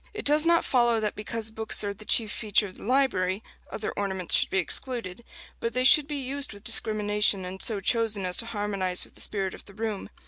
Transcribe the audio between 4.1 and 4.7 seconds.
should be